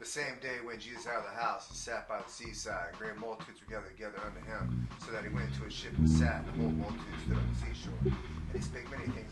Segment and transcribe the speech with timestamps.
[0.00, 3.20] The same day when Jesus out of the house and sat by the seaside, great
[3.20, 6.40] multitudes were gathered together unto him, so that he went into a ship and sat,
[6.40, 8.00] and the whole multitude stood on the seashore.
[8.08, 9.28] And he spake many things